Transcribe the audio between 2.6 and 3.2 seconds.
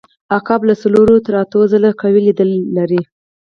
لري.